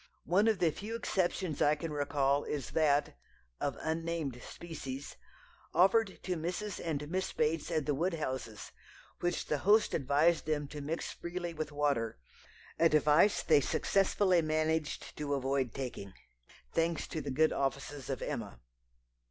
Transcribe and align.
One 0.25 0.47
of 0.47 0.57
the 0.57 0.71
few 0.71 0.95
exceptions 0.95 1.61
I 1.61 1.75
can 1.75 1.93
recall 1.93 2.43
is 2.43 2.71
that 2.71 3.15
of 3.59 3.77
unnamed 3.81 4.41
species 4.41 5.15
offered 5.75 6.23
to 6.23 6.35
Mrs. 6.35 6.81
and 6.83 7.07
Miss 7.11 7.31
Bates 7.33 7.69
at 7.69 7.85
the 7.85 7.93
Woodhouses', 7.93 8.71
which 9.19 9.45
the 9.45 9.59
host 9.59 9.93
advised 9.93 10.47
them 10.47 10.67
to 10.69 10.81
mix 10.81 11.11
freely 11.11 11.53
with 11.53 11.71
water, 11.71 12.17
advice 12.79 13.43
they 13.43 13.61
successfully 13.61 14.41
managed 14.41 15.15
to 15.17 15.35
avoid 15.35 15.71
taking, 15.71 16.13
thanks 16.73 17.05
to 17.09 17.21
the 17.21 17.29
good 17.29 17.53
offices 17.53 18.09
of 18.09 18.23
Emma. 18.23 18.59